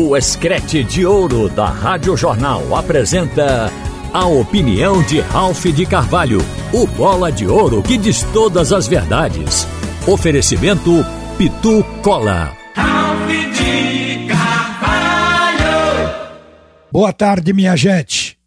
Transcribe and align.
O 0.00 0.16
Escrete 0.16 0.84
de 0.84 1.04
Ouro 1.04 1.48
da 1.48 1.66
Rádio 1.66 2.16
Jornal 2.16 2.76
apresenta 2.76 3.68
a 4.12 4.26
opinião 4.28 5.02
de 5.02 5.18
Ralph 5.18 5.64
de 5.64 5.84
Carvalho, 5.84 6.38
o 6.72 6.86
bola 6.86 7.32
de 7.32 7.48
ouro 7.48 7.82
que 7.82 7.98
diz 7.98 8.22
todas 8.32 8.72
as 8.72 8.86
verdades. 8.86 9.66
Oferecimento 10.06 11.04
Pitu 11.36 11.82
Cola. 12.00 12.56
Ralph 12.76 13.28
de 13.28 14.28
Carvalho. 14.28 16.14
Boa 16.92 17.12
tarde, 17.12 17.52
minha 17.52 17.74
gente. 17.74 18.38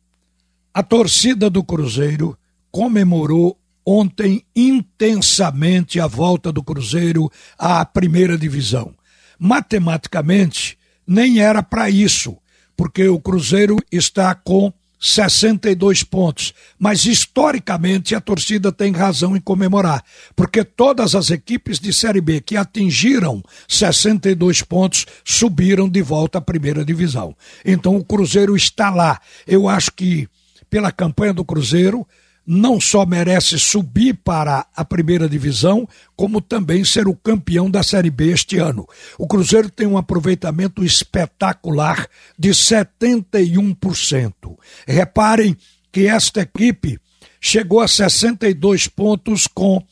A 0.73 0.81
torcida 0.81 1.49
do 1.49 1.65
Cruzeiro 1.65 2.38
comemorou 2.71 3.57
ontem 3.86 4.41
intensamente 4.55 5.99
a 5.99 6.07
volta 6.07 6.49
do 6.49 6.63
Cruzeiro 6.63 7.29
à 7.59 7.83
primeira 7.86 8.38
divisão. 8.38 8.93
Matematicamente, 9.38 10.79
nem 11.12 11.39
era 11.39 11.62
para 11.62 11.89
isso, 11.89 12.38
porque 12.76 13.05
o 13.09 13.20
Cruzeiro 13.20 13.76
está 13.91 14.34
com 14.34 14.72
62 14.98 16.04
pontos. 16.04 16.54
Mas 16.80 17.05
historicamente 17.05 18.16
a 18.16 18.22
torcida 18.22 18.72
tem 18.72 18.94
razão 18.94 19.35
em 19.35 19.41
comemorar, 19.41 20.02
porque 20.38 20.63
todas 20.63 21.13
as 21.13 21.30
equipes 21.30 21.80
de 21.80 21.91
Série 21.91 22.21
B 22.21 22.40
que 22.40 22.55
atingiram 22.55 23.44
62 23.68 24.62
pontos 24.62 25.05
subiram 25.26 25.90
de 25.90 26.02
volta 26.02 26.38
à 26.38 26.41
primeira 26.41 26.85
divisão. 26.85 27.35
Então 27.66 27.98
o 27.98 28.05
Cruzeiro 28.05 28.55
está 28.55 28.90
lá. 28.90 29.20
Eu 29.46 29.68
acho 29.68 29.91
que 29.91 30.30
pela 30.70 30.93
campanha 30.93 31.34
do 31.34 31.43
Cruzeiro, 31.43 32.07
não 32.45 32.81
só 32.81 33.05
merece 33.05 33.59
subir 33.59 34.13
para 34.23 34.66
a 34.76 34.84
primeira 34.84 35.30
divisão, 35.30 35.88
como 36.16 36.41
também 36.41 36.84
ser 36.84 37.08
o 37.08 37.16
campeão 37.16 37.70
da 37.70 37.84
Série 37.84 38.09
B 38.09 38.32
este 38.32 38.58
ano. 38.58 38.88
O 39.18 39.27
Cruzeiro 39.27 39.70
tem 39.70 39.88
um 39.88 39.98
aproveitamento 39.98 40.84
espetacular 40.84 42.08
de 42.38 42.49
71%. 42.49 44.34
Reparem 44.88 45.55
que 45.91 46.07
esta 46.07 46.41
equipe 46.41 46.99
chegou 47.40 47.80
a 47.80 47.88
62 47.88 48.87
pontos 48.87 49.48
com 49.48 49.84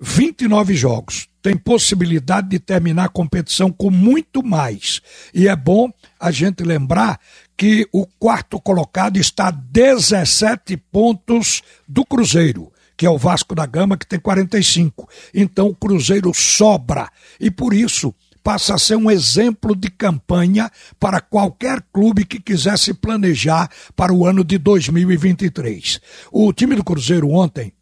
29 0.00 0.74
jogos. 0.74 1.31
Tem 1.42 1.56
possibilidade 1.56 2.48
de 2.48 2.58
terminar 2.60 3.06
a 3.06 3.08
competição 3.08 3.70
com 3.70 3.90
muito 3.90 4.42
mais. 4.42 5.02
E 5.34 5.48
é 5.48 5.56
bom 5.56 5.92
a 6.18 6.30
gente 6.30 6.62
lembrar 6.62 7.18
que 7.56 7.86
o 7.92 8.06
quarto 8.06 8.60
colocado 8.60 9.16
está 9.18 9.48
a 9.48 9.50
17 9.50 10.76
pontos 10.76 11.62
do 11.88 12.04
Cruzeiro, 12.04 12.72
que 12.96 13.04
é 13.04 13.10
o 13.10 13.18
Vasco 13.18 13.54
da 13.54 13.66
Gama, 13.66 13.96
que 13.96 14.06
tem 14.06 14.20
45. 14.20 15.08
Então 15.34 15.68
o 15.68 15.74
Cruzeiro 15.74 16.32
sobra 16.32 17.10
e 17.40 17.50
por 17.50 17.74
isso 17.74 18.14
passa 18.42 18.74
a 18.74 18.78
ser 18.78 18.96
um 18.96 19.10
exemplo 19.10 19.74
de 19.74 19.90
campanha 19.90 20.70
para 20.98 21.20
qualquer 21.20 21.82
clube 21.92 22.24
que 22.24 22.40
quisesse 22.40 22.92
planejar 22.92 23.70
para 23.94 24.12
o 24.12 24.26
ano 24.26 24.44
de 24.44 24.58
2023. 24.58 26.00
O 26.30 26.52
time 26.52 26.74
do 26.74 26.84
Cruzeiro 26.84 27.30
ontem 27.30 27.72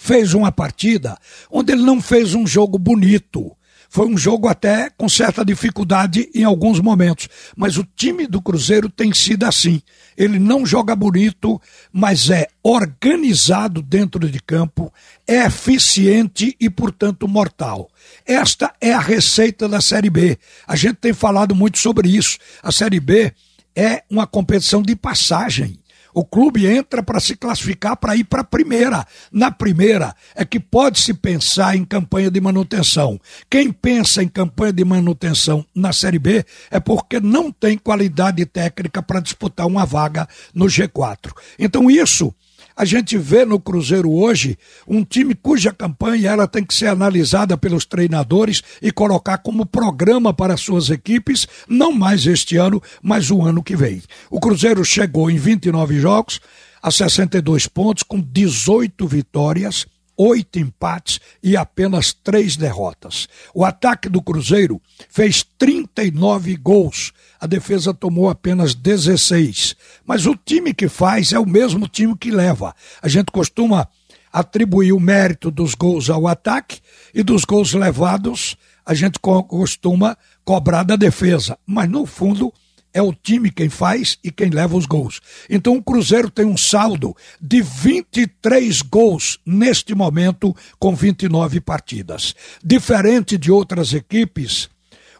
fez 0.00 0.32
uma 0.32 0.50
partida 0.50 1.18
onde 1.50 1.72
ele 1.72 1.82
não 1.82 2.00
fez 2.00 2.34
um 2.34 2.46
jogo 2.46 2.78
bonito 2.78 3.54
foi 3.92 4.06
um 4.06 4.16
jogo 4.16 4.46
até 4.46 4.88
com 4.88 5.08
certa 5.08 5.44
dificuldade 5.44 6.30
em 6.32 6.44
alguns 6.44 6.78
momentos, 6.78 7.28
mas 7.56 7.76
o 7.76 7.84
time 7.96 8.24
do 8.24 8.40
Cruzeiro 8.40 8.88
tem 8.88 9.12
sido 9.12 9.42
assim. 9.42 9.82
Ele 10.16 10.38
não 10.38 10.64
joga 10.64 10.94
bonito, 10.94 11.60
mas 11.92 12.30
é 12.30 12.46
organizado 12.62 13.82
dentro 13.82 14.30
de 14.30 14.38
campo, 14.40 14.92
é 15.26 15.44
eficiente 15.44 16.54
e, 16.60 16.70
portanto, 16.70 17.26
mortal. 17.26 17.90
Esta 18.24 18.72
é 18.80 18.92
a 18.92 19.00
receita 19.00 19.68
da 19.68 19.80
Série 19.80 20.08
B. 20.08 20.38
A 20.68 20.76
gente 20.76 20.94
tem 20.94 21.12
falado 21.12 21.52
muito 21.52 21.76
sobre 21.78 22.08
isso. 22.16 22.38
A 22.62 22.70
Série 22.70 23.00
B 23.00 23.32
é 23.74 24.04
uma 24.08 24.24
competição 24.24 24.82
de 24.82 24.94
passagem. 24.94 25.79
O 26.14 26.24
clube 26.24 26.66
entra 26.66 27.02
para 27.02 27.20
se 27.20 27.36
classificar 27.36 27.96
para 27.96 28.16
ir 28.16 28.24
para 28.24 28.40
a 28.40 28.44
primeira. 28.44 29.06
Na 29.30 29.50
primeira 29.50 30.14
é 30.34 30.44
que 30.44 30.58
pode 30.58 31.00
se 31.00 31.14
pensar 31.14 31.76
em 31.76 31.84
campanha 31.84 32.30
de 32.30 32.40
manutenção. 32.40 33.20
Quem 33.48 33.72
pensa 33.72 34.22
em 34.22 34.28
campanha 34.28 34.72
de 34.72 34.84
manutenção 34.84 35.64
na 35.74 35.92
Série 35.92 36.18
B 36.18 36.44
é 36.70 36.80
porque 36.80 37.20
não 37.20 37.50
tem 37.52 37.78
qualidade 37.78 38.44
técnica 38.46 39.02
para 39.02 39.20
disputar 39.20 39.66
uma 39.66 39.84
vaga 39.84 40.28
no 40.54 40.66
G4. 40.66 41.32
Então 41.58 41.90
isso 41.90 42.34
a 42.80 42.84
gente 42.86 43.18
vê 43.18 43.44
no 43.44 43.60
Cruzeiro 43.60 44.10
hoje 44.10 44.56
um 44.88 45.04
time 45.04 45.34
cuja 45.34 45.70
campanha 45.70 46.30
ela 46.30 46.48
tem 46.48 46.64
que 46.64 46.72
ser 46.72 46.86
analisada 46.86 47.54
pelos 47.54 47.84
treinadores 47.84 48.62
e 48.80 48.90
colocar 48.90 49.36
como 49.36 49.66
programa 49.66 50.32
para 50.32 50.56
suas 50.56 50.88
equipes, 50.88 51.46
não 51.68 51.92
mais 51.92 52.26
este 52.26 52.56
ano, 52.56 52.82
mas 53.02 53.30
o 53.30 53.42
ano 53.42 53.62
que 53.62 53.76
vem. 53.76 54.02
O 54.30 54.40
Cruzeiro 54.40 54.82
chegou 54.82 55.30
em 55.30 55.36
29 55.36 56.00
jogos 56.00 56.40
a 56.82 56.90
62 56.90 57.66
pontos 57.66 58.02
com 58.02 58.18
18 58.18 59.06
vitórias 59.06 59.86
oito 60.20 60.58
empates 60.58 61.18
e 61.42 61.56
apenas 61.56 62.12
três 62.12 62.56
derrotas. 62.56 63.26
O 63.54 63.64
ataque 63.64 64.08
do 64.08 64.20
Cruzeiro 64.20 64.80
fez 65.08 65.42
39 65.58 66.56
gols, 66.56 67.12
a 67.40 67.46
defesa 67.46 67.94
tomou 67.94 68.28
apenas 68.28 68.74
16. 68.74 69.74
Mas 70.04 70.26
o 70.26 70.36
time 70.36 70.74
que 70.74 70.88
faz 70.88 71.32
é 71.32 71.38
o 71.38 71.46
mesmo 71.48 71.88
time 71.88 72.14
que 72.16 72.30
leva. 72.30 72.74
A 73.00 73.08
gente 73.08 73.32
costuma 73.32 73.88
atribuir 74.30 74.92
o 74.92 75.00
mérito 75.00 75.50
dos 75.50 75.74
gols 75.74 76.10
ao 76.10 76.28
ataque 76.28 76.80
e 77.14 77.22
dos 77.22 77.44
gols 77.44 77.72
levados 77.72 78.56
a 78.84 78.94
gente 78.94 79.18
costuma 79.18 80.16
cobrar 80.44 80.82
da 80.82 80.96
defesa. 80.96 81.56
Mas 81.66 81.88
no 81.88 82.04
fundo 82.04 82.52
é 82.92 83.00
o 83.00 83.12
time 83.12 83.50
quem 83.50 83.68
faz 83.68 84.18
e 84.22 84.30
quem 84.30 84.50
leva 84.50 84.76
os 84.76 84.86
gols. 84.86 85.20
Então 85.48 85.76
o 85.76 85.82
Cruzeiro 85.82 86.30
tem 86.30 86.44
um 86.44 86.56
saldo 86.56 87.16
de 87.40 87.62
23 87.62 88.82
gols 88.82 89.38
neste 89.44 89.94
momento 89.94 90.54
com 90.78 90.94
29 90.94 91.60
partidas. 91.60 92.34
Diferente 92.62 93.38
de 93.38 93.50
outras 93.50 93.94
equipes, 93.94 94.68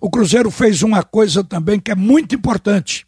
o 0.00 0.10
Cruzeiro 0.10 0.50
fez 0.50 0.82
uma 0.82 1.02
coisa 1.02 1.44
também 1.44 1.78
que 1.78 1.90
é 1.90 1.94
muito 1.94 2.34
importante. 2.34 3.06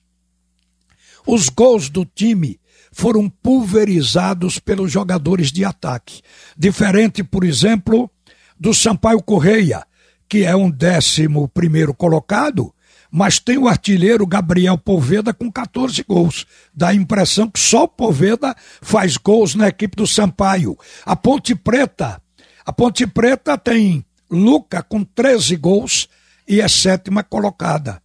Os 1.27 1.49
gols 1.49 1.89
do 1.89 2.05
time 2.05 2.61
foram 2.93 3.29
pulverizados 3.29 4.59
pelos 4.59 4.93
jogadores 4.93 5.50
de 5.50 5.65
ataque. 5.65 6.21
Diferente, 6.56 7.25
por 7.25 7.43
exemplo, 7.43 8.11
do 8.59 8.75
Sampaio 8.75 9.23
Correia, 9.23 9.84
que 10.29 10.44
é 10.44 10.55
um 10.55 10.71
décimo 10.71 11.49
primeiro 11.49 11.94
colocado, 11.94 12.73
mas 13.12 13.39
tem 13.39 13.59
o 13.59 13.69
artilheiro 13.69 14.27
Gabriel 14.27 14.78
Poveda 14.78 15.34
com 15.34 15.53
14 15.53 16.03
gols. 16.09 16.47
Dá 16.75 16.89
a 16.89 16.95
impressão 16.95 17.47
que 17.47 17.61
só 17.61 17.84
o 17.84 17.89
Poveda 17.89 18.56
faz 18.81 19.19
gols 19.19 19.55
na 19.55 19.69
equipe 19.69 19.95
do 19.95 20.06
Sampaio. 20.06 20.78
A 21.05 21.15
Ponte 21.15 21.55
Preta, 21.55 22.23
a 22.65 22.73
Ponte 22.73 23.06
Preta 23.06 23.59
tem 23.59 24.03
Luca 24.31 24.83
com 24.83 25.05
13 25.05 25.56
gols 25.56 26.09
e 26.49 26.62
é 26.62 26.67
sétima 26.67 27.23
colocada. 27.23 28.00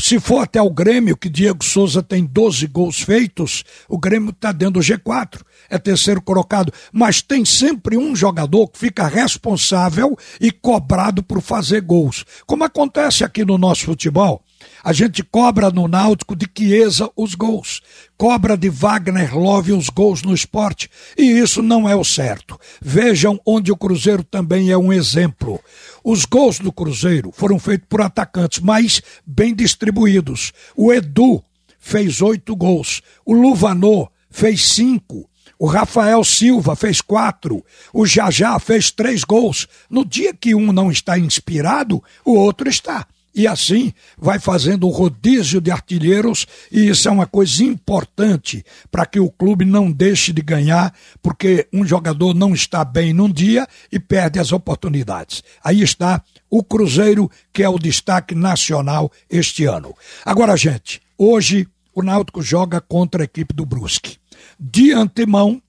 Se 0.00 0.18
for 0.18 0.38
até 0.38 0.62
o 0.62 0.70
Grêmio, 0.70 1.16
que 1.16 1.28
Diego 1.28 1.62
Souza 1.62 2.02
tem 2.02 2.24
12 2.24 2.66
gols 2.66 3.02
feitos, 3.02 3.62
o 3.86 3.98
Grêmio 3.98 4.30
está 4.30 4.50
dentro 4.50 4.74
do 4.74 4.80
G4, 4.80 5.42
é 5.68 5.76
terceiro 5.76 6.22
colocado. 6.22 6.72
Mas 6.90 7.20
tem 7.20 7.44
sempre 7.44 7.98
um 7.98 8.16
jogador 8.16 8.68
que 8.68 8.78
fica 8.78 9.06
responsável 9.06 10.16
e 10.40 10.50
cobrado 10.50 11.22
por 11.22 11.42
fazer 11.42 11.82
gols. 11.82 12.24
Como 12.46 12.64
acontece 12.64 13.22
aqui 13.22 13.44
no 13.44 13.58
nosso 13.58 13.84
futebol. 13.84 14.42
A 14.82 14.92
gente 14.92 15.22
cobra 15.22 15.70
no 15.70 15.86
Náutico 15.86 16.34
de 16.34 16.48
Chiesa 16.56 17.10
os 17.16 17.34
gols, 17.34 17.80
cobra 18.16 18.56
de 18.56 18.68
Wagner 18.68 19.36
Love 19.36 19.72
os 19.72 19.88
gols 19.88 20.22
no 20.22 20.34
esporte, 20.34 20.90
e 21.16 21.22
isso 21.22 21.62
não 21.62 21.88
é 21.88 21.94
o 21.94 22.04
certo. 22.04 22.58
Vejam 22.80 23.40
onde 23.46 23.70
o 23.70 23.76
Cruzeiro 23.76 24.24
também 24.24 24.70
é 24.70 24.78
um 24.78 24.92
exemplo. 24.92 25.60
Os 26.02 26.24
gols 26.24 26.58
do 26.58 26.72
Cruzeiro 26.72 27.30
foram 27.32 27.58
feitos 27.58 27.86
por 27.88 28.00
atacantes, 28.00 28.60
mas 28.60 29.00
bem 29.24 29.54
distribuídos. 29.54 30.52
O 30.76 30.92
Edu 30.92 31.42
fez 31.78 32.20
oito 32.20 32.56
gols, 32.56 33.02
o 33.24 33.32
Luvanô 33.32 34.08
fez 34.30 34.66
cinco, 34.68 35.28
o 35.62 35.66
Rafael 35.66 36.24
Silva 36.24 36.74
fez 36.74 37.00
quatro. 37.00 37.64
O 37.94 38.04
Jajá 38.04 38.58
fez 38.58 38.90
três 38.90 39.22
gols. 39.22 39.68
No 39.88 40.04
dia 40.04 40.34
que 40.34 40.56
um 40.56 40.72
não 40.72 40.90
está 40.90 41.16
inspirado, 41.16 42.02
o 42.24 42.34
outro 42.34 42.68
está. 42.68 43.06
E 43.34 43.46
assim 43.46 43.92
vai 44.18 44.38
fazendo 44.38 44.86
um 44.86 44.90
rodízio 44.90 45.60
de 45.60 45.70
artilheiros, 45.70 46.46
e 46.70 46.88
isso 46.88 47.08
é 47.08 47.10
uma 47.10 47.26
coisa 47.26 47.64
importante 47.64 48.64
para 48.90 49.06
que 49.06 49.18
o 49.18 49.30
clube 49.30 49.64
não 49.64 49.90
deixe 49.90 50.32
de 50.32 50.42
ganhar, 50.42 50.94
porque 51.22 51.66
um 51.72 51.84
jogador 51.84 52.34
não 52.34 52.52
está 52.52 52.84
bem 52.84 53.12
num 53.12 53.30
dia 53.30 53.66
e 53.90 53.98
perde 53.98 54.38
as 54.38 54.52
oportunidades. 54.52 55.42
Aí 55.64 55.82
está 55.82 56.22
o 56.50 56.62
Cruzeiro, 56.62 57.30
que 57.52 57.62
é 57.62 57.68
o 57.68 57.78
destaque 57.78 58.34
nacional 58.34 59.10
este 59.30 59.64
ano. 59.64 59.94
Agora, 60.24 60.56
gente, 60.56 61.00
hoje 61.16 61.66
o 61.94 62.02
Náutico 62.02 62.42
joga 62.42 62.80
contra 62.80 63.22
a 63.22 63.24
equipe 63.24 63.54
do 63.54 63.64
Brusque. 63.64 64.18
De 64.60 64.92
antemão, 64.92 65.62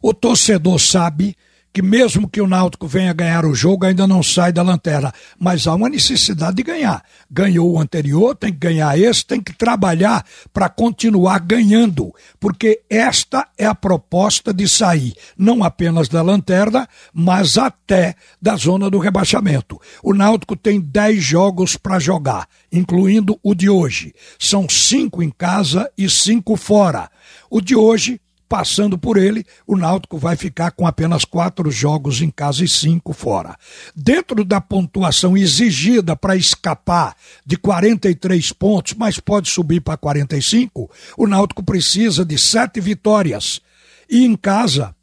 o 0.00 0.12
torcedor 0.12 0.80
sabe 0.80 1.36
que 1.72 1.80
mesmo 1.80 2.28
que 2.28 2.40
o 2.40 2.46
Náutico 2.46 2.86
venha 2.86 3.12
ganhar 3.14 3.46
o 3.46 3.54
jogo, 3.54 3.86
ainda 3.86 4.06
não 4.06 4.22
sai 4.22 4.52
da 4.52 4.62
lanterna. 4.62 5.12
Mas 5.38 5.66
há 5.66 5.74
uma 5.74 5.88
necessidade 5.88 6.56
de 6.56 6.62
ganhar. 6.62 7.02
Ganhou 7.30 7.72
o 7.72 7.80
anterior, 7.80 8.36
tem 8.36 8.52
que 8.52 8.58
ganhar 8.58 8.98
esse, 8.98 9.24
tem 9.24 9.40
que 9.40 9.54
trabalhar 9.54 10.24
para 10.52 10.68
continuar 10.68 11.38
ganhando. 11.38 12.14
Porque 12.38 12.82
esta 12.90 13.48
é 13.56 13.64
a 13.64 13.74
proposta 13.74 14.52
de 14.52 14.68
sair, 14.68 15.14
não 15.36 15.64
apenas 15.64 16.08
da 16.08 16.20
lanterna, 16.20 16.86
mas 17.12 17.56
até 17.56 18.14
da 18.40 18.54
zona 18.56 18.90
do 18.90 18.98
rebaixamento. 18.98 19.80
O 20.02 20.12
Náutico 20.12 20.54
tem 20.54 20.78
10 20.78 21.22
jogos 21.22 21.76
para 21.76 21.98
jogar, 21.98 22.46
incluindo 22.70 23.38
o 23.42 23.54
de 23.54 23.70
hoje. 23.70 24.14
São 24.38 24.68
cinco 24.68 25.22
em 25.22 25.30
casa 25.30 25.90
e 25.96 26.10
cinco 26.10 26.54
fora. 26.56 27.08
O 27.48 27.60
de 27.60 27.74
hoje 27.74 28.20
passando 28.52 28.98
por 28.98 29.16
ele, 29.16 29.46
o 29.66 29.78
Náutico 29.78 30.18
vai 30.18 30.36
ficar 30.36 30.72
com 30.72 30.86
apenas 30.86 31.24
quatro 31.24 31.70
jogos 31.70 32.20
em 32.20 32.28
casa 32.28 32.62
e 32.62 32.68
cinco 32.68 33.14
fora. 33.14 33.56
Dentro 33.96 34.44
da 34.44 34.60
pontuação 34.60 35.38
exigida 35.38 36.14
para 36.14 36.36
escapar 36.36 37.16
de 37.46 37.56
43 37.56 38.52
pontos, 38.52 38.92
mas 38.92 39.18
pode 39.18 39.48
subir 39.48 39.80
para 39.80 39.96
45, 39.96 40.90
o 41.16 41.26
Náutico 41.26 41.62
precisa 41.62 42.26
de 42.26 42.36
sete 42.36 42.78
vitórias. 42.78 43.58
E 44.06 44.22
em 44.22 44.36
casa 44.36 44.94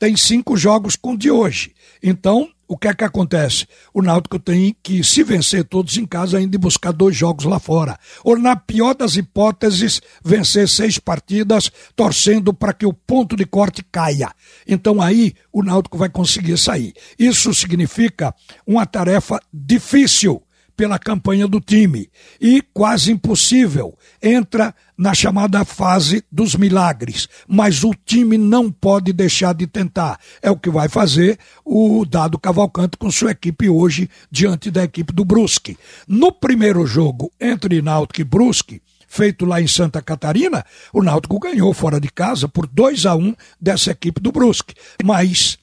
tem 0.00 0.16
cinco 0.16 0.56
jogos 0.56 0.96
com 0.96 1.12
o 1.12 1.16
de 1.16 1.30
hoje. 1.30 1.75
Então, 2.02 2.48
o 2.68 2.76
que 2.76 2.88
é 2.88 2.94
que 2.94 3.04
acontece? 3.04 3.66
O 3.94 4.02
Náutico 4.02 4.38
tem 4.38 4.74
que, 4.82 5.04
se 5.04 5.22
vencer 5.22 5.64
todos 5.64 5.96
em 5.96 6.04
casa, 6.04 6.38
ainda 6.38 6.58
buscar 6.58 6.92
dois 6.92 7.16
jogos 7.16 7.44
lá 7.44 7.60
fora. 7.60 7.96
Ou, 8.24 8.36
na 8.36 8.56
pior 8.56 8.94
das 8.94 9.16
hipóteses, 9.16 10.00
vencer 10.24 10.68
seis 10.68 10.98
partidas, 10.98 11.70
torcendo 11.94 12.52
para 12.52 12.72
que 12.72 12.84
o 12.84 12.92
ponto 12.92 13.36
de 13.36 13.46
corte 13.46 13.84
caia. 13.90 14.32
Então 14.66 15.00
aí 15.00 15.32
o 15.52 15.62
Náutico 15.62 15.96
vai 15.96 16.08
conseguir 16.08 16.58
sair. 16.58 16.92
Isso 17.18 17.54
significa 17.54 18.34
uma 18.66 18.84
tarefa 18.84 19.40
difícil 19.52 20.42
pela 20.76 20.98
campanha 20.98 21.48
do 21.48 21.60
time 21.60 22.10
e 22.40 22.62
quase 22.74 23.10
impossível. 23.10 23.96
Entra 24.22 24.74
na 24.96 25.14
chamada 25.14 25.64
fase 25.64 26.24
dos 26.30 26.54
milagres, 26.54 27.28
mas 27.46 27.84
o 27.84 27.92
time 28.04 28.38
não 28.38 28.70
pode 28.70 29.12
deixar 29.12 29.54
de 29.54 29.66
tentar. 29.66 30.18
É 30.42 30.50
o 30.50 30.56
que 30.56 30.70
vai 30.70 30.88
fazer 30.88 31.38
o 31.64 32.04
Dado 32.04 32.38
Cavalcante 32.38 32.96
com 32.96 33.10
sua 33.10 33.32
equipe 33.32 33.68
hoje 33.68 34.08
diante 34.30 34.70
da 34.70 34.84
equipe 34.84 35.12
do 35.12 35.24
Brusque. 35.24 35.76
No 36.06 36.32
primeiro 36.32 36.86
jogo 36.86 37.30
entre 37.40 37.82
Náutico 37.82 38.20
e 38.20 38.24
Brusque, 38.24 38.82
feito 39.08 39.44
lá 39.44 39.60
em 39.60 39.66
Santa 39.66 40.02
Catarina, 40.02 40.64
o 40.92 41.02
Náutico 41.02 41.38
ganhou 41.38 41.72
fora 41.72 42.00
de 42.00 42.10
casa 42.10 42.48
por 42.48 42.66
2 42.66 43.06
a 43.06 43.14
1 43.14 43.20
um 43.20 43.34
dessa 43.60 43.90
equipe 43.90 44.20
do 44.20 44.32
Brusque. 44.32 44.74
Mas 45.04 45.58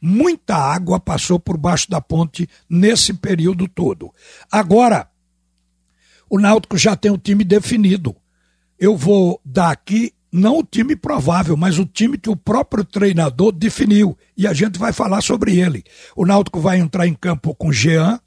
Muita 0.00 0.56
água 0.56 1.00
passou 1.00 1.38
por 1.38 1.56
baixo 1.56 1.90
da 1.90 2.00
ponte 2.00 2.48
nesse 2.68 3.12
período 3.12 3.66
todo. 3.66 4.12
Agora, 4.50 5.08
o 6.30 6.38
Náutico 6.38 6.76
já 6.76 6.94
tem 6.94 7.10
o 7.10 7.18
time 7.18 7.44
definido. 7.44 8.14
Eu 8.78 8.96
vou 8.96 9.40
dar 9.44 9.70
aqui 9.70 10.12
não 10.30 10.58
o 10.58 10.64
time 10.64 10.94
provável, 10.94 11.56
mas 11.56 11.78
o 11.78 11.86
time 11.86 12.18
que 12.18 12.30
o 12.30 12.36
próprio 12.36 12.84
treinador 12.84 13.50
definiu. 13.50 14.16
E 14.36 14.46
a 14.46 14.52
gente 14.52 14.78
vai 14.78 14.92
falar 14.92 15.22
sobre 15.22 15.58
ele. 15.58 15.82
O 16.14 16.26
Náutico 16.26 16.60
vai 16.60 16.78
entrar 16.78 17.06
em 17.06 17.14
campo 17.14 17.54
com 17.54 17.72
Jean, 17.72 18.20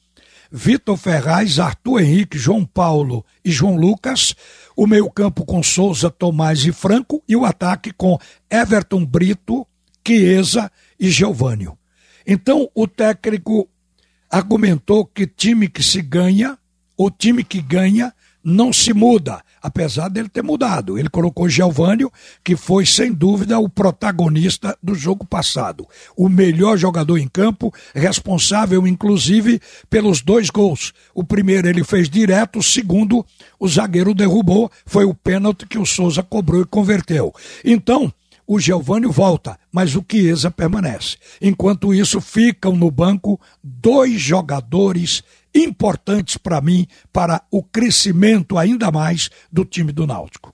Vitor 0.52 0.98
Ferraz, 0.98 1.60
Arthur 1.60 2.02
Henrique, 2.02 2.38
João 2.38 2.66
Paulo 2.66 3.24
e 3.46 3.52
João 3.52 3.76
Lucas. 3.76 4.36
O 4.76 4.86
meio-campo 4.88 5.46
com 5.46 5.64
Souza, 5.64 6.10
Tomás 6.10 6.66
e 6.66 6.72
Franco. 6.72 7.24
E 7.28 7.36
o 7.36 7.46
ataque 7.46 7.94
com 7.94 8.20
Everton 8.50 9.06
Brito, 9.06 9.66
Chiesa 10.06 10.72
e 11.02 11.10
Geovânio. 11.10 11.76
Então 12.26 12.70
o 12.76 12.88
técnico 12.88 13.68
argumentou 14.30 15.04
que 15.04 15.26
time 15.26 15.68
que 15.68 15.82
se 15.82 16.00
ganha, 16.00 16.58
o 16.96 17.10
time 17.10 17.44
que 17.44 17.60
ganha, 17.60 18.14
não 18.44 18.74
se 18.74 18.94
muda, 18.94 19.42
apesar 19.62 20.10
dele 20.10 20.30
ter 20.30 20.44
mudado. 20.44 20.98
Ele 20.98 21.10
colocou 21.10 21.50
Geovânio, 21.50 22.12
que 22.44 22.56
foi 22.56 22.86
sem 22.86 23.12
dúvida 23.12 23.60
o 23.60 23.70
protagonista 23.70 24.78
do 24.82 24.96
jogo 24.96 25.26
passado. 25.26 25.88
O 26.16 26.30
melhor 26.30 26.78
jogador 26.78 27.18
em 27.18 27.28
campo, 27.28 27.74
responsável 27.94 28.88
inclusive 28.88 29.60
pelos 29.90 30.22
dois 30.22 30.50
gols. 30.50 30.94
O 31.14 31.24
primeiro 31.24 31.68
ele 31.68 31.84
fez 31.84 32.10
direto, 32.10 32.60
o 32.60 32.64
segundo 32.64 33.26
o 33.60 33.68
zagueiro 33.68 34.14
derrubou, 34.14 34.72
foi 34.86 35.06
o 35.06 35.14
pênalti 35.14 35.68
que 35.68 35.78
o 35.78 35.86
Souza 35.86 36.24
cobrou 36.24 36.62
e 36.62 36.66
converteu. 36.66 37.34
Então, 37.64 38.12
o 38.54 38.60
Giovanni 38.60 39.08
volta, 39.08 39.58
mas 39.72 39.96
o 39.96 40.04
Chiesa 40.06 40.52
permanece. 40.52 41.16
Enquanto 41.42 41.94
isso, 41.94 42.20
ficam 42.20 42.76
no 42.76 42.92
banco 42.92 43.40
dois 43.64 44.20
jogadores 44.20 45.24
importantes 45.56 46.36
para 46.36 46.60
mim, 46.60 46.86
para 47.14 47.42
o 47.50 47.64
crescimento 47.64 48.58
ainda 48.58 48.92
mais 48.92 49.30
do 49.50 49.64
time 49.64 49.94
do 49.94 50.06
Náutico. 50.06 50.54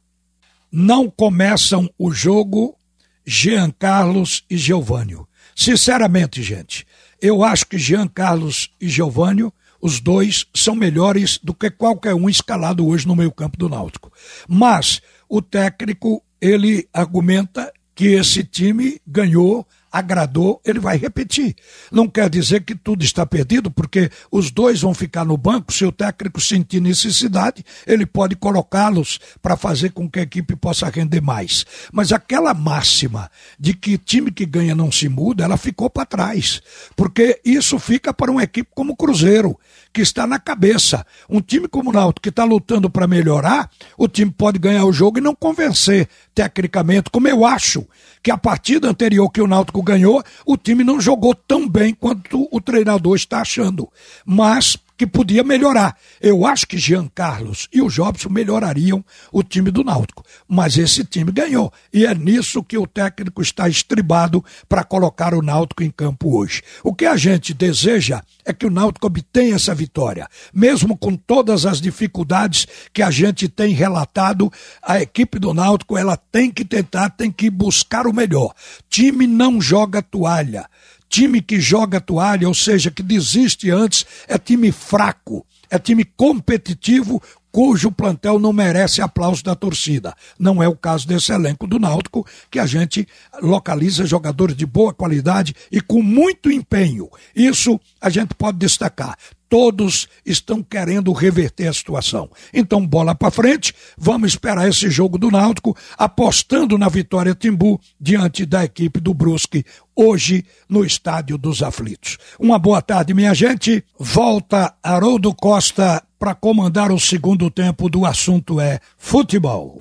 Não 0.71 1.09
começam 1.09 1.89
o 1.97 2.11
jogo 2.11 2.77
Jean 3.25 3.71
Carlos 3.71 4.44
e 4.47 4.57
Giovanni. 4.57 5.17
Sinceramente, 5.55 6.44
gente, 6.44 6.85
eu 7.19 7.44
acho 7.44 7.65
que 7.65 7.79
Jean 7.79 8.07
Carlos 8.07 8.69
e 8.79 8.88
Giovanni, 8.88 9.51
os 9.81 9.99
dois, 9.99 10.45
são 10.55 10.75
melhores 10.75 11.39
do 11.44 11.51
que 11.51 11.71
qualquer 11.71 12.13
um 12.13 12.29
escalado 12.29 12.85
hoje 12.85 13.07
no 13.07 13.15
meio 13.15 13.31
campo 13.31 13.57
do 13.57 13.67
Náutico. 13.67 14.13
Mas 14.47 15.01
o 15.27 15.41
técnico, 15.41 16.23
ele 16.39 16.88
argumenta 16.94 17.73
que 17.97 18.13
esse 18.13 18.44
time 18.44 19.01
ganhou, 19.07 19.67
agradou, 19.92 20.62
ele 20.66 20.80
vai 20.80 20.98
repetir. 20.98 21.56
Não 21.92 22.07
quer 22.07 22.30
dizer 22.30 22.63
que 22.63 22.75
tudo 22.75 23.04
está 23.04 23.25
perdido, 23.25 23.72
porque 23.72 24.10
os 24.31 24.51
dois 24.51 24.81
vão 24.81 24.94
ficar 24.94 25.25
no 25.25 25.38
banco. 25.38 25.74
Se 25.74 25.86
o 25.86 25.92
técnico 25.92 26.39
sentir 26.42 26.81
necessidade, 26.81 27.63
ele 27.86 28.06
pode 28.06 28.36
colocá-los 28.36 29.19
para 29.42 29.57
fazer 29.57 29.92
com 29.92 30.10
que 30.10 30.19
a 30.19 30.24
equipe 30.24 30.56
possa 30.56 30.89
render 30.89 31.22
mais. 31.22 31.66
Mas 31.92 32.12
aquela 32.12 32.54
máxima 32.54 33.30
de 33.60 33.74
que 33.74 33.98
time 33.98 34.31
que 34.31 34.45
ganha 34.45 34.75
não 34.75 34.92
se 34.92 35.10
muda, 35.10 35.44
ela 35.44 35.57
ficou 35.57 35.90
para 35.90 36.06
trás. 36.06 36.62
Porque 36.95 37.40
isso 37.44 37.80
fica 37.80 38.13
para 38.13 38.31
uma 38.31 38.44
equipe 38.44 38.69
como 38.74 38.94
o 38.94 38.95
Cruzeiro, 38.95 39.57
que 39.94 40.01
está 40.01 40.28
na 40.28 40.40
cabeça. 40.40 41.06
Um 41.30 41.42
time 41.42 41.68
como 41.68 41.90
o 41.90 41.94
Náutico 41.94 42.22
que 42.22 42.30
está 42.30 42.44
lutando 42.44 42.90
para 42.90 43.07
melhorar, 43.07 43.69
o 43.98 44.07
time 44.07 44.31
pode 44.31 44.60
ganhar 44.60 44.86
o 44.86 44.94
jogo 44.94 45.18
e 45.18 45.22
não 45.22 45.33
convencer 45.33 46.07
tecnicamente, 46.36 47.10
como 47.10 47.28
eu 47.28 47.44
acho 47.44 47.88
que 48.22 48.30
a 48.30 48.38
partida 48.38 48.88
anterior 48.88 49.30
que 49.31 49.42
o 49.42 49.48
Ganhou, 49.81 50.24
o 50.45 50.57
time 50.57 50.83
não 50.83 51.00
jogou 51.00 51.33
tão 51.33 51.68
bem 51.68 51.94
quanto 51.94 52.47
o 52.51 52.62
treinador 52.62 53.15
está 53.15 53.41
achando. 53.41 53.89
Mas 54.25 54.77
que 54.97 55.05
podia 55.05 55.44
melhorar. 55.44 55.95
Eu 56.19 56.45
acho 56.45 56.65
que 56.67 56.77
Jean 56.77 57.07
Carlos 57.13 57.67
e 57.71 57.81
o 57.81 57.89
Jobson 57.89 58.29
melhorariam 58.29 59.05
o 59.31 59.44
time 59.44 59.69
do 59.69 59.83
Náutico. 59.83 60.25
Mas 60.47 60.77
esse 60.77 61.04
time 61.06 61.31
ganhou. 61.31 61.71
E 61.94 62.06
é 62.06 62.16
nisso 62.16 62.63
que 62.63 62.77
o 62.77 62.87
técnico 62.87 63.42
está 63.42 63.69
estribado 63.69 64.44
para 64.68 64.83
colocar 64.83 65.33
o 65.33 65.42
Náutico 65.42 65.83
em 65.83 65.92
campo 65.92 66.35
hoje. 66.37 66.63
O 66.83 66.94
que 66.94 67.06
a 67.06 67.16
gente 67.16 67.54
deseja 67.54 68.21
é 68.44 68.51
que 68.51 68.66
o 68.66 68.71
Náutico 68.71 69.06
obtenha 69.07 69.56
essa 69.56 69.75
vitória. 69.75 70.27
Mesmo 70.51 70.97
com 70.97 71.16
todas 71.16 71.66
as 71.66 71.80
dificuldades 71.80 72.66
que 72.92 73.04
a 73.04 73.11
gente 73.11 73.47
tem 73.47 73.73
relatado, 73.73 74.51
a 74.81 74.99
equipe 74.99 75.37
do 75.37 75.54
Náutico 75.54 75.97
ela 75.97 76.18
tem 76.18 76.49
que 76.49 76.66
tentar, 76.66 77.11
tem 77.11 77.31
que 77.31 77.49
buscar 77.49 78.07
o 78.07 78.13
melhor. 78.13 78.54
Time 78.89 79.27
não 79.27 79.61
joga 79.61 80.01
toalha. 80.01 80.68
Time 81.09 81.42
que 81.42 81.59
joga 81.59 82.02
toalha, 82.02 82.47
ou 82.47 82.54
seja, 82.54 82.92
que 82.92 83.02
desiste 83.02 83.69
antes, 83.69 84.06
é 84.28 84.37
time 84.37 84.71
fraco, 84.71 85.45
é 85.69 85.80
time 85.80 86.04
competitivo 86.04 87.21
cujo 87.57 87.92
plantel 87.92 88.37
não 88.37 88.54
merece 88.54 89.02
aplauso 89.02 89.44
da 89.44 89.56
torcida. 89.56 90.14
Não 90.37 90.61
é 90.61 90.68
o 90.68 90.76
caso 90.76 91.07
desse 91.07 91.31
elenco 91.31 91.66
do 91.66 91.80
Náutico, 91.80 92.23
que 92.52 92.59
a 92.59 92.68
gente 92.68 93.07
localiza 93.42 94.06
jogadores 94.06 94.56
de 94.56 94.64
boa 94.64 94.94
qualidade 94.94 95.56
e 95.71 95.81
com 95.81 96.04
muito 96.04 96.52
empenho. 96.52 97.09
Isso 97.35 97.80
a 97.99 98.11
gente 98.11 98.35
pode 98.35 98.59
destacar 98.59 99.18
todos 99.49 100.09
estão 100.26 100.61
querendo 100.61 101.14
reverter 101.14 101.68
a 101.68 101.73
situação. 101.73 102.30
Então, 102.54 102.85
bola 102.85 103.16
para 103.16 103.31
frente, 103.31 103.73
vamos 103.97 104.31
esperar 104.31 104.68
esse 104.68 104.90
jogo 104.90 105.18
do 105.18 105.31
Náutico, 105.31 105.76
apostando 105.97 106.78
na 106.78 106.90
vitória 106.90 107.33
Timbu 107.33 107.80
diante 107.97 108.45
da 108.45 108.66
equipe 108.66 108.99
do 108.99 109.14
Brusque, 109.14 109.64
hoje 109.95 110.45
no 110.68 110.83
Estádio 110.85 111.37
dos 111.37 111.64
Aflitos. 111.64 112.18
Uma 112.37 112.59
boa 112.59 112.81
tarde, 112.81 113.14
minha 113.14 113.33
gente. 113.33 113.83
Volta 113.97 114.76
Haroldo 114.83 115.33
Costa 115.33 116.04
para 116.18 116.33
comandar 116.33 116.92
o 116.92 117.00
segundo 117.00 117.50
tempo 117.52 117.90
do 117.90 118.06
assunto 118.06 118.59
é 118.59 118.80
futebol. 118.97 119.80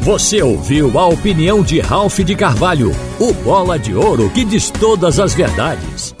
Você 0.00 0.42
ouviu 0.42 0.98
a 0.98 1.06
opinião 1.06 1.62
de 1.62 1.80
Ralph 1.80 2.18
de 2.20 2.34
Carvalho, 2.34 2.92
o 3.20 3.32
bola 3.32 3.78
de 3.78 3.94
ouro 3.94 4.30
que 4.30 4.44
diz 4.44 4.70
todas 4.70 5.20
as 5.20 5.34
verdades. 5.34 6.15